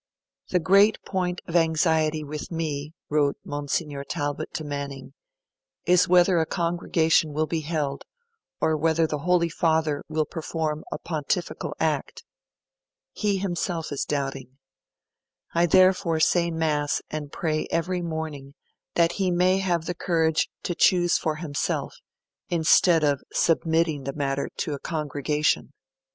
'The 0.49 0.59
great 0.59 0.97
point 1.05 1.41
of 1.45 1.55
anxiety 1.55 2.23
with 2.23 2.49
me, 2.51 2.91
wrote 3.07 3.37
Monsignor 3.45 4.03
Talbot 4.03 4.51
to 4.55 4.63
Manning, 4.63 5.13
'is 5.85 6.07
whether 6.07 6.39
a 6.39 6.45
Congregation 6.47 7.33
will 7.33 7.45
be 7.45 7.59
held, 7.59 8.01
or 8.59 8.75
whether 8.75 9.05
the 9.05 9.19
Holy 9.19 9.47
Father 9.47 10.03
will 10.09 10.25
perform 10.25 10.83
a 10.91 10.97
Pontifical 10.97 11.75
act. 11.79 12.23
He 13.13 13.37
himself 13.37 13.91
is 13.91 14.03
doubting. 14.03 14.57
I 15.53 15.67
therefore 15.67 16.19
say 16.19 16.49
mass 16.49 17.03
and 17.11 17.31
pray 17.31 17.67
every 17.69 18.01
morning 18.01 18.55
that 18.95 19.11
he 19.11 19.29
may 19.29 19.59
have 19.59 19.85
the 19.85 19.93
courage 19.93 20.49
to 20.63 20.73
choose 20.73 21.19
for 21.19 21.35
himself, 21.35 21.93
instead 22.49 23.03
of 23.03 23.21
submitting 23.31 24.05
the 24.05 24.13
matter 24.13 24.49
to 24.61 24.73
a 24.73 24.79
Congregation. 24.79 25.73